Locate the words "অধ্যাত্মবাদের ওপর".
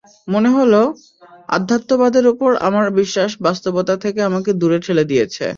1.49-2.51